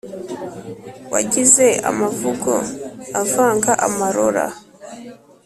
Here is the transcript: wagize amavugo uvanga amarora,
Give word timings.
wagize 1.13 1.65
amavugo 1.89 2.51
uvanga 3.21 3.71
amarora, 3.87 4.45